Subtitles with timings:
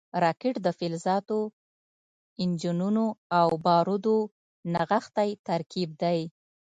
[0.23, 1.39] راکټ د فلزاتو،
[2.43, 3.05] انجنونو
[3.39, 4.17] او بارودو
[4.73, 6.19] نغښتی ترکیب دی